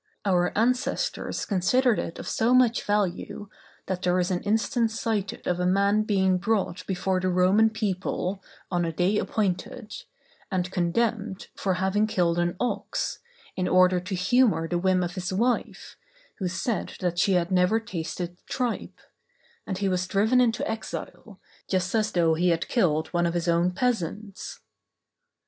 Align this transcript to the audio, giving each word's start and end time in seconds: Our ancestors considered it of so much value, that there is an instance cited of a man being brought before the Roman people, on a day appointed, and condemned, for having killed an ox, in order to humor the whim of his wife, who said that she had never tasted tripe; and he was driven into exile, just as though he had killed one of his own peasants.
Our 0.25 0.51
ancestors 0.57 1.45
considered 1.45 1.99
it 1.99 2.17
of 2.17 2.27
so 2.27 2.55
much 2.55 2.81
value, 2.81 3.49
that 3.85 4.01
there 4.01 4.17
is 4.19 4.31
an 4.31 4.41
instance 4.41 4.99
cited 4.99 5.45
of 5.45 5.59
a 5.59 5.65
man 5.67 6.01
being 6.01 6.39
brought 6.39 6.83
before 6.87 7.19
the 7.19 7.29
Roman 7.29 7.69
people, 7.69 8.41
on 8.71 8.83
a 8.83 8.91
day 8.91 9.19
appointed, 9.19 9.93
and 10.49 10.71
condemned, 10.71 11.49
for 11.55 11.75
having 11.75 12.07
killed 12.07 12.39
an 12.39 12.55
ox, 12.59 13.19
in 13.55 13.67
order 13.67 13.99
to 13.99 14.15
humor 14.15 14.67
the 14.67 14.79
whim 14.79 15.03
of 15.03 15.13
his 15.13 15.31
wife, 15.31 15.97
who 16.39 16.47
said 16.47 16.93
that 16.99 17.19
she 17.19 17.33
had 17.33 17.51
never 17.51 17.79
tasted 17.79 18.37
tripe; 18.49 18.99
and 19.67 19.77
he 19.77 19.87
was 19.87 20.07
driven 20.07 20.41
into 20.41 20.67
exile, 20.67 21.39
just 21.67 21.93
as 21.93 22.11
though 22.13 22.33
he 22.33 22.49
had 22.49 22.67
killed 22.67 23.09
one 23.09 23.27
of 23.27 23.35
his 23.35 23.47
own 23.47 23.69
peasants. 23.69 24.61